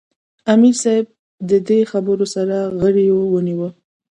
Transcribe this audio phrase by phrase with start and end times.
[0.53, 1.05] "امیر صېب
[1.49, 3.75] د دې خبرو سره غرېو ونیوۀ ـ